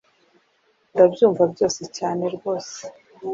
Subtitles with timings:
[0.93, 2.77] ndabyumva byose cyane rwose